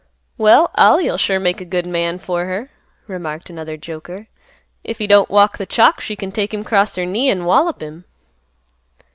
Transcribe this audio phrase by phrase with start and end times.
[0.35, 2.71] "Well, Ollie'll sure make a good man for her,"
[3.05, 4.29] remarked another joker;
[4.83, 7.83] "if he don't walk th' chalk, she can take him 'cross her knee an' wallop
[7.83, 8.05] him."